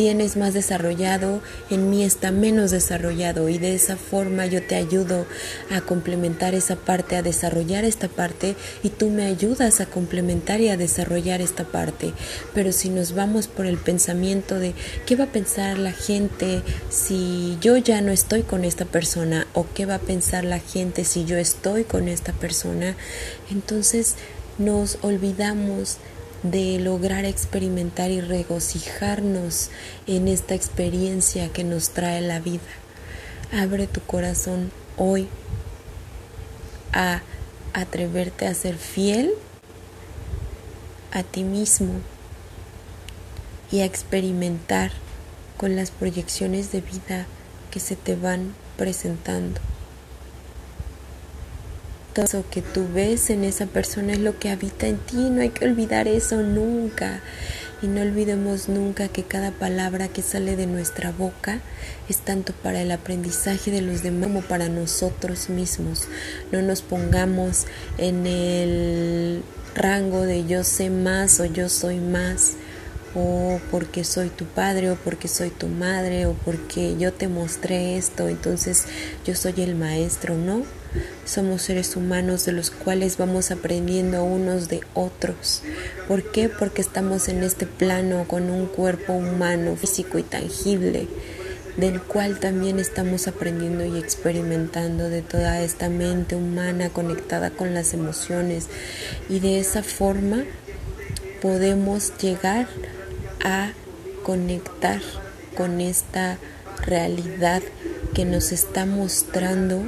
tienes 0.00 0.38
más 0.38 0.54
desarrollado, 0.54 1.42
en 1.68 1.90
mí 1.90 2.04
está 2.04 2.30
menos 2.30 2.70
desarrollado 2.70 3.50
y 3.50 3.58
de 3.58 3.74
esa 3.74 3.98
forma 3.98 4.46
yo 4.46 4.62
te 4.62 4.76
ayudo 4.76 5.26
a 5.70 5.82
complementar 5.82 6.54
esa 6.54 6.76
parte, 6.76 7.16
a 7.16 7.22
desarrollar 7.22 7.84
esta 7.84 8.08
parte 8.08 8.56
y 8.82 8.88
tú 8.88 9.10
me 9.10 9.26
ayudas 9.26 9.82
a 9.82 9.84
complementar 9.84 10.62
y 10.62 10.70
a 10.70 10.78
desarrollar 10.78 11.42
esta 11.42 11.64
parte. 11.64 12.14
Pero 12.54 12.72
si 12.72 12.88
nos 12.88 13.14
vamos 13.14 13.46
por 13.46 13.66
el 13.66 13.76
pensamiento 13.76 14.58
de 14.58 14.72
qué 15.04 15.16
va 15.16 15.24
a 15.24 15.32
pensar 15.32 15.78
la 15.78 15.92
gente 15.92 16.62
si 16.88 17.58
yo 17.60 17.76
ya 17.76 18.00
no 18.00 18.10
estoy 18.10 18.40
con 18.40 18.64
esta 18.64 18.86
persona 18.86 19.48
o 19.52 19.66
qué 19.74 19.84
va 19.84 19.96
a 19.96 19.98
pensar 19.98 20.44
la 20.44 20.60
gente 20.60 21.04
si 21.04 21.26
yo 21.26 21.36
estoy 21.36 21.84
con 21.84 22.08
esta 22.08 22.32
persona, 22.32 22.96
entonces 23.50 24.14
nos 24.56 24.96
olvidamos 25.02 25.98
de 26.42 26.78
lograr 26.78 27.24
experimentar 27.24 28.10
y 28.10 28.20
regocijarnos 28.20 29.70
en 30.06 30.28
esta 30.28 30.54
experiencia 30.54 31.52
que 31.52 31.64
nos 31.64 31.90
trae 31.90 32.20
la 32.20 32.40
vida. 32.40 32.60
Abre 33.52 33.86
tu 33.86 34.00
corazón 34.00 34.70
hoy 34.96 35.28
a 36.92 37.22
atreverte 37.72 38.46
a 38.46 38.54
ser 38.54 38.76
fiel 38.76 39.32
a 41.12 41.22
ti 41.22 41.44
mismo 41.44 41.94
y 43.70 43.80
a 43.80 43.84
experimentar 43.84 44.92
con 45.56 45.76
las 45.76 45.90
proyecciones 45.90 46.72
de 46.72 46.80
vida 46.80 47.26
que 47.70 47.80
se 47.80 47.96
te 47.96 48.16
van 48.16 48.54
presentando. 48.76 49.60
Eso 52.24 52.44
que 52.50 52.62
tú 52.62 52.86
ves 52.92 53.30
en 53.30 53.44
esa 53.44 53.66
persona 53.66 54.12
es 54.12 54.18
lo 54.18 54.38
que 54.38 54.50
habita 54.50 54.86
en 54.86 54.98
ti, 54.98 55.16
no 55.30 55.40
hay 55.40 55.50
que 55.50 55.64
olvidar 55.64 56.06
eso 56.06 56.42
nunca. 56.42 57.20
Y 57.82 57.86
no 57.86 58.02
olvidemos 58.02 58.68
nunca 58.68 59.08
que 59.08 59.22
cada 59.22 59.52
palabra 59.52 60.08
que 60.08 60.20
sale 60.20 60.54
de 60.54 60.66
nuestra 60.66 61.12
boca 61.12 61.60
es 62.10 62.18
tanto 62.18 62.52
para 62.52 62.82
el 62.82 62.90
aprendizaje 62.90 63.70
de 63.70 63.80
los 63.80 64.02
demás 64.02 64.28
como 64.28 64.42
para 64.42 64.68
nosotros 64.68 65.48
mismos. 65.48 66.06
No 66.52 66.60
nos 66.60 66.82
pongamos 66.82 67.64
en 67.96 68.26
el 68.26 69.42
rango 69.74 70.22
de 70.22 70.44
yo 70.46 70.62
sé 70.62 70.90
más 70.90 71.40
o 71.40 71.46
yo 71.46 71.70
soy 71.70 72.00
más 72.00 72.56
o 73.14 73.60
porque 73.70 74.04
soy 74.04 74.28
tu 74.28 74.44
padre 74.44 74.90
o 74.90 74.96
porque 74.96 75.26
soy 75.26 75.50
tu 75.50 75.68
madre 75.68 76.26
o 76.26 76.34
porque 76.34 76.96
yo 76.98 77.12
te 77.12 77.28
mostré 77.28 77.96
esto, 77.96 78.28
entonces 78.28 78.84
yo 79.24 79.34
soy 79.34 79.54
el 79.56 79.74
maestro, 79.74 80.36
¿no? 80.36 80.62
Somos 81.24 81.62
seres 81.62 81.96
humanos 81.96 82.44
de 82.44 82.52
los 82.52 82.70
cuales 82.70 83.16
vamos 83.16 83.50
aprendiendo 83.50 84.24
unos 84.24 84.68
de 84.68 84.80
otros. 84.94 85.62
¿Por 86.08 86.30
qué? 86.32 86.48
Porque 86.48 86.82
estamos 86.82 87.28
en 87.28 87.42
este 87.42 87.66
plano 87.66 88.24
con 88.26 88.50
un 88.50 88.66
cuerpo 88.66 89.12
humano, 89.12 89.76
físico 89.76 90.18
y 90.18 90.22
tangible, 90.22 91.06
del 91.76 92.02
cual 92.02 92.40
también 92.40 92.78
estamos 92.78 93.28
aprendiendo 93.28 93.84
y 93.84 93.98
experimentando 93.98 95.08
de 95.08 95.22
toda 95.22 95.62
esta 95.62 95.88
mente 95.88 96.34
humana 96.34 96.90
conectada 96.90 97.50
con 97.50 97.74
las 97.74 97.94
emociones. 97.94 98.66
Y 99.28 99.40
de 99.40 99.60
esa 99.60 99.82
forma 99.82 100.44
podemos 101.40 102.12
llegar 102.18 102.68
a 103.44 103.72
conectar 104.24 105.00
con 105.56 105.80
esta 105.80 106.38
realidad 106.84 107.62
que 108.14 108.24
nos 108.24 108.52
está 108.52 108.86
mostrando 108.86 109.82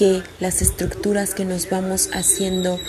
que 0.00 0.22
las 0.40 0.62
estructuras 0.62 1.34
que 1.34 1.44
nos 1.44 1.68
vamos 1.68 2.08
haciendo 2.14 2.80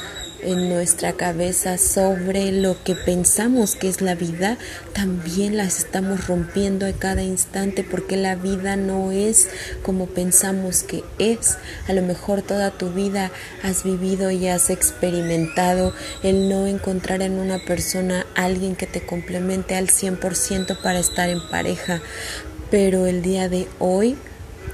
en 0.44 0.70
nuestra 0.70 1.12
cabeza 1.12 1.78
sobre 1.78 2.54
lo 2.54 2.82
que 2.86 2.96
pensamos 2.96 3.76
que 3.76 3.90
es 3.90 4.00
la 4.00 4.16
vida, 4.16 4.58
también 4.94 5.58
las 5.58 5.80
estamos 5.80 6.28
rompiendo 6.28 6.86
a 6.86 6.94
cada 6.94 7.22
instante 7.22 7.84
porque 7.84 8.16
la 8.16 8.36
vida 8.36 8.78
no 8.78 9.12
es 9.12 9.50
como 9.84 10.06
pensamos 10.06 10.84
que 10.84 11.04
es. 11.20 11.58
A 11.90 11.92
lo 11.92 12.02
mejor 12.02 12.44
toda 12.44 12.72
tu 12.72 12.92
vida 12.92 13.30
has 13.62 13.84
vivido 13.84 14.32
y 14.32 14.48
has 14.48 14.70
experimentado 14.70 15.94
el 16.24 16.48
no 16.48 16.66
encontrar 16.66 17.24
en 17.24 17.34
una 17.34 17.60
persona 17.60 18.26
alguien 18.36 18.78
que 18.78 18.88
te 18.88 19.06
complemente 19.06 19.76
al 19.76 19.90
100% 19.90 20.82
para 20.82 21.00
estar 21.00 21.28
en 21.28 21.46
pareja 21.50 22.02
pero 22.70 23.06
el 23.06 23.22
día 23.22 23.50
de 23.50 23.68
hoy 23.80 24.16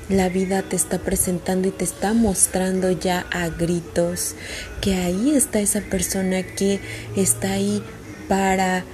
la 0.09 0.29
vida 0.29 0.61
te 0.61 0.75
está 0.75 0.99
presentando 0.99 1.67
y 1.67 1.71
te 1.71 1.83
está 1.83 2.13
mostrando 2.13 2.91
ya 2.91 3.25
a 3.31 3.49
gritos 3.49 4.35
que 4.81 4.95
ahí 4.95 5.35
está 5.35 5.59
esa 5.59 5.81
persona 5.81 6.43
que 6.43 6.79
está 7.15 7.51
ahí 7.51 7.83
para 8.29 8.85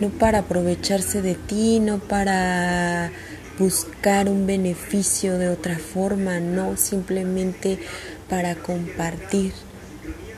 no 0.00 0.10
para 0.10 0.40
aprovecharse 0.40 1.22
de 1.22 1.34
ti, 1.34 1.80
no 1.80 1.98
para 1.98 3.10
buscar 3.58 4.28
un 4.28 4.46
beneficio 4.46 5.38
de 5.38 5.48
otra 5.48 5.78
forma, 5.78 6.40
no 6.40 6.76
simplemente 6.76 7.78
para 8.28 8.54
compartir, 8.56 9.52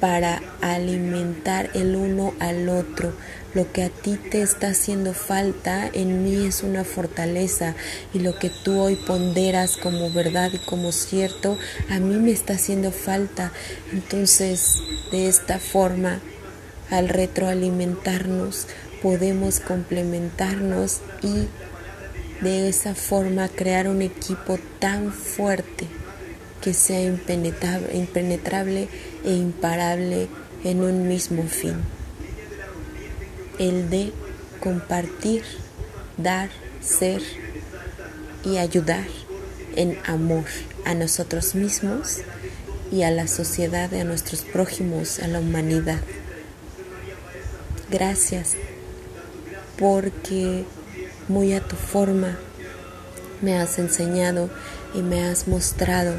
para 0.01 0.43
alimentar 0.61 1.71
el 1.75 1.97
uno 1.97 2.35
al 2.39 2.69
otro. 2.69 3.13
Lo 3.55 3.73
que 3.73 3.83
a 3.83 3.89
ti 3.89 4.19
te 4.31 4.43
está 4.43 4.69
haciendo 4.69 5.15
falta 5.15 5.89
en 5.93 6.23
mí 6.23 6.47
es 6.47 6.63
una 6.63 6.85
fortaleza 6.85 7.75
y 8.13 8.21
lo 8.21 8.39
que 8.39 8.51
tú 8.51 8.79
hoy 8.79 8.97
ponderas 8.97 9.77
como 9.77 10.11
verdad 10.11 10.51
y 10.53 10.59
como 10.59 10.93
cierto, 10.93 11.59
a 11.89 11.99
mí 11.99 12.17
me 12.17 12.31
está 12.31 12.55
haciendo 12.55 12.93
falta. 12.93 13.53
Entonces, 13.93 14.77
de 15.11 15.29
esta 15.29 15.59
forma, 15.59 16.21
al 16.91 17.09
retroalimentarnos, 17.09 18.67
podemos 19.03 19.61
complementarnos 19.61 21.01
y 21.23 21.49
de 22.43 22.69
esa 22.69 22.95
forma 22.95 23.49
crear 23.49 23.89
un 23.89 24.03
equipo 24.03 24.59
tan 24.79 25.13
fuerte 25.13 25.87
que 26.62 26.75
sea 26.75 27.03
impenetrable, 27.03 28.88
e 29.25 29.33
imparable 29.33 30.29
en 30.64 30.83
un 30.83 31.09
mismo 31.09 31.44
fin, 31.44 31.77
el 33.59 33.90
de 33.90 34.12
compartir, 34.61 35.44
dar, 36.16 36.51
ser 36.81 37.23
y 38.44 38.59
ayudar 38.59 39.07
en 39.77 39.99
amor 40.05 40.44
a 40.85 40.94
nosotros 40.94 41.55
mismos 41.55 42.18
y 42.90 43.03
a 43.03 43.11
la 43.11 43.29
sociedad, 43.29 43.92
a 43.94 44.05
nuestros 44.05 44.42
prójimos, 44.42 45.21
a 45.21 45.29
la 45.29 45.40
humanidad. 45.40 46.01
Gracias 47.90 48.57
porque 49.79 50.64
muy 51.29 51.53
a 51.53 51.61
tu 51.61 51.77
forma 51.77 52.37
me 53.40 53.57
has 53.57 53.79
enseñado 53.79 54.51
y 54.94 55.03
me 55.03 55.23
has 55.23 55.47
mostrado 55.47 56.14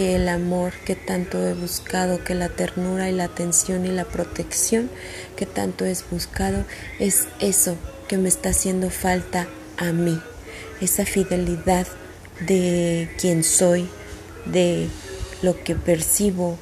que 0.00 0.16
el 0.16 0.30
amor 0.30 0.72
que 0.86 0.96
tanto 0.96 1.46
he 1.46 1.52
buscado, 1.52 2.24
que 2.24 2.34
la 2.34 2.48
ternura 2.48 3.10
y 3.10 3.12
la 3.12 3.24
atención 3.24 3.84
y 3.84 3.90
la 3.90 4.06
protección 4.06 4.88
que 5.36 5.44
tanto 5.44 5.84
he 5.84 5.94
buscado 6.10 6.64
es 6.98 7.28
eso 7.38 7.76
que 8.08 8.16
me 8.16 8.30
está 8.30 8.48
haciendo 8.48 8.88
falta 8.88 9.46
a 9.76 9.92
mí, 9.92 10.18
esa 10.80 11.04
fidelidad 11.04 11.86
de 12.46 13.10
quien 13.18 13.44
soy, 13.44 13.90
de 14.46 14.88
lo 15.42 15.62
que 15.62 15.74
percibo, 15.74 16.56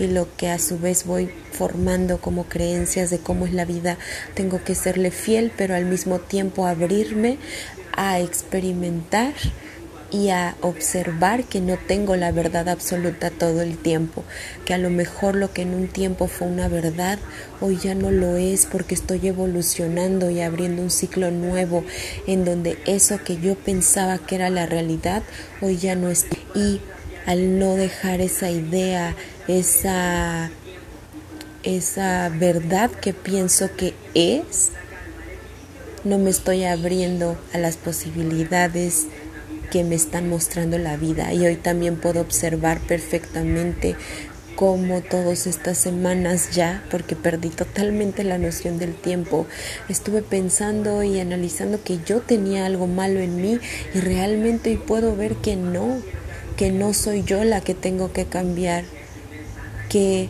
y 0.00 0.08
lo 0.08 0.26
que 0.36 0.48
a 0.48 0.58
su 0.58 0.76
vez 0.76 1.04
voy 1.06 1.30
formando 1.52 2.20
como 2.20 2.46
creencias 2.46 3.10
de 3.10 3.20
cómo 3.20 3.46
es 3.46 3.52
la 3.52 3.66
vida. 3.66 3.98
Tengo 4.34 4.64
que 4.64 4.74
serle 4.74 5.12
fiel, 5.12 5.52
pero 5.56 5.76
al 5.76 5.84
mismo 5.84 6.18
tiempo 6.18 6.66
abrirme 6.66 7.38
a 7.92 8.18
experimentar 8.18 9.34
y 10.10 10.30
a 10.30 10.56
observar 10.60 11.44
que 11.44 11.60
no 11.60 11.76
tengo 11.76 12.16
la 12.16 12.32
verdad 12.32 12.68
absoluta 12.68 13.30
todo 13.30 13.62
el 13.62 13.78
tiempo, 13.78 14.24
que 14.64 14.74
a 14.74 14.78
lo 14.78 14.90
mejor 14.90 15.36
lo 15.36 15.52
que 15.52 15.62
en 15.62 15.74
un 15.74 15.88
tiempo 15.88 16.26
fue 16.26 16.48
una 16.48 16.68
verdad, 16.68 17.18
hoy 17.60 17.78
ya 17.78 17.94
no 17.94 18.10
lo 18.10 18.36
es 18.36 18.66
porque 18.66 18.94
estoy 18.94 19.28
evolucionando 19.28 20.30
y 20.30 20.40
abriendo 20.40 20.82
un 20.82 20.90
ciclo 20.90 21.30
nuevo 21.30 21.84
en 22.26 22.44
donde 22.44 22.78
eso 22.86 23.18
que 23.24 23.38
yo 23.38 23.54
pensaba 23.54 24.18
que 24.18 24.34
era 24.34 24.50
la 24.50 24.66
realidad, 24.66 25.22
hoy 25.60 25.76
ya 25.76 25.94
no 25.94 26.08
es. 26.08 26.26
Y 26.54 26.80
al 27.26 27.58
no 27.58 27.76
dejar 27.76 28.20
esa 28.20 28.50
idea, 28.50 29.14
esa, 29.46 30.50
esa 31.62 32.28
verdad 32.30 32.90
que 32.90 33.12
pienso 33.12 33.70
que 33.76 33.94
es, 34.14 34.70
no 36.02 36.18
me 36.18 36.30
estoy 36.30 36.64
abriendo 36.64 37.38
a 37.52 37.58
las 37.58 37.76
posibilidades 37.76 39.06
que 39.70 39.84
me 39.84 39.94
están 39.94 40.28
mostrando 40.28 40.78
la 40.78 40.96
vida. 40.96 41.32
Y 41.32 41.46
hoy 41.46 41.56
también 41.56 41.96
puedo 41.96 42.20
observar 42.20 42.80
perfectamente 42.80 43.96
cómo 44.60 45.00
todas 45.00 45.46
estas 45.46 45.78
semanas 45.78 46.50
ya, 46.50 46.84
porque 46.90 47.16
perdí 47.16 47.48
totalmente 47.48 48.24
la 48.24 48.36
noción 48.36 48.78
del 48.78 48.94
tiempo, 48.94 49.46
estuve 49.88 50.20
pensando 50.20 51.02
y 51.02 51.18
analizando 51.18 51.82
que 51.82 51.98
yo 52.04 52.20
tenía 52.20 52.66
algo 52.66 52.86
malo 52.86 53.20
en 53.20 53.40
mí 53.40 53.58
y 53.94 54.00
realmente 54.00 54.68
hoy 54.68 54.76
puedo 54.76 55.16
ver 55.16 55.36
que 55.36 55.56
no, 55.56 56.02
que 56.58 56.72
no 56.72 56.92
soy 56.92 57.22
yo 57.22 57.42
la 57.42 57.62
que 57.62 57.74
tengo 57.74 58.12
que 58.12 58.26
cambiar, 58.26 58.84
que 59.88 60.28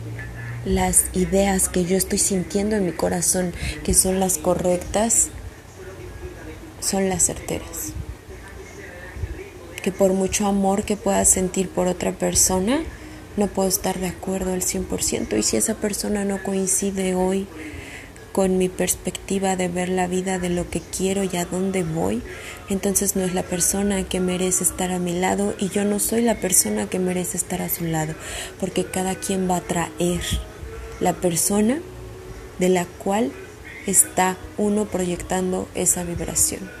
las 0.63 1.05
ideas 1.13 1.67
que 1.67 1.83
yo 1.83 1.97
estoy 1.97 2.19
sintiendo 2.19 2.77
en 2.77 2.85
mi 2.85 2.93
corazón, 2.93 3.51
que 3.83 3.93
son 3.93 4.21
las 4.21 4.37
correctas, 4.37 5.27
son 6.79 7.09
las 7.09 7.25
certeras. 7.25 7.93
Que 9.83 9.91
por 9.91 10.13
mucho 10.13 10.45
amor 10.45 10.83
que 10.83 10.97
pueda 10.97 11.25
sentir 11.25 11.69
por 11.69 11.87
otra 11.87 12.11
persona, 12.11 12.81
no 13.37 13.47
puedo 13.47 13.69
estar 13.69 13.99
de 13.99 14.07
acuerdo 14.07 14.53
al 14.53 14.61
100%. 14.61 15.37
Y 15.37 15.43
si 15.43 15.57
esa 15.57 15.75
persona 15.75 16.25
no 16.25 16.43
coincide 16.43 17.15
hoy 17.15 17.47
con 18.31 18.57
mi 18.57 18.69
perspectiva 18.69 19.55
de 19.55 19.67
ver 19.67 19.89
la 19.89 20.07
vida, 20.07 20.39
de 20.39 20.49
lo 20.49 20.69
que 20.69 20.79
quiero 20.79 21.23
y 21.23 21.35
a 21.35 21.45
dónde 21.45 21.83
voy, 21.83 22.21
entonces 22.69 23.15
no 23.15 23.23
es 23.23 23.33
la 23.33 23.43
persona 23.43 24.03
que 24.03 24.19
merece 24.19 24.63
estar 24.63 24.91
a 24.91 24.99
mi 24.99 25.19
lado 25.19 25.53
y 25.59 25.69
yo 25.69 25.83
no 25.83 25.99
soy 25.99 26.21
la 26.21 26.35
persona 26.35 26.87
que 26.87 26.99
merece 26.99 27.37
estar 27.37 27.61
a 27.61 27.69
su 27.69 27.83
lado, 27.83 28.13
porque 28.59 28.85
cada 28.85 29.15
quien 29.15 29.49
va 29.49 29.57
a 29.57 29.61
traer 29.61 30.21
la 30.99 31.13
persona 31.13 31.81
de 32.59 32.69
la 32.69 32.85
cual 32.85 33.31
está 33.85 34.37
uno 34.57 34.85
proyectando 34.85 35.67
esa 35.75 36.03
vibración. 36.03 36.80